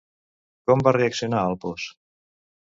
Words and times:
Com 0.71 0.81
va 0.87 0.95
reaccionar 0.97 1.45
Alpos? 1.53 1.89